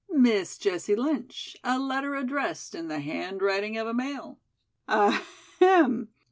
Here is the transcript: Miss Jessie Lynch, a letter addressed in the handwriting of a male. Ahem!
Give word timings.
Miss 0.09 0.57
Jessie 0.57 0.95
Lynch, 0.95 1.55
a 1.63 1.77
letter 1.77 2.15
addressed 2.15 2.73
in 2.73 2.87
the 2.87 3.01
handwriting 3.01 3.77
of 3.77 3.85
a 3.85 3.93
male. 3.93 4.39
Ahem! 4.87 6.09